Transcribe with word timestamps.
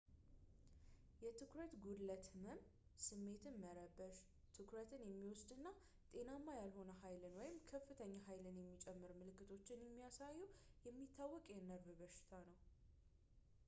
የትኩረት 1.23 1.73
ጉድለት 1.83 2.23
ህመም 2.35 2.61
ስሜትን 3.07 3.59
መረበሽ 3.63 4.15
ትኩረትን 4.55 5.03
የሚወስድ 5.05 5.51
እና 5.57 5.67
ጤናማ 6.15 6.47
ያልሆነ 6.61 6.89
ኃይልን 7.03 7.37
ወይም 7.41 7.61
ከፍተኛ 7.73 8.15
ኃይል 8.31 8.43
የሚጨምር 8.49 9.13
ምልክቶችን 9.21 9.85
የሚያሳዩ 9.87 10.41
የሚታወቅ 10.89 11.45
የነርቭ 11.55 11.87
በሽታ 12.03 12.33
ነው 12.51 12.57